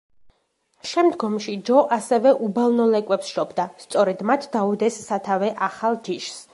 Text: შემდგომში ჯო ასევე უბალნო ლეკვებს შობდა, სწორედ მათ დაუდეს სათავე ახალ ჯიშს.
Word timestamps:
შემდგომში 0.91 1.53
ჯო 1.67 1.83
ასევე 1.99 2.33
უბალნო 2.47 2.89
ლეკვებს 2.95 3.31
შობდა, 3.37 3.69
სწორედ 3.87 4.27
მათ 4.31 4.51
დაუდეს 4.59 5.03
სათავე 5.09 5.57
ახალ 5.71 6.05
ჯიშს. 6.09 6.47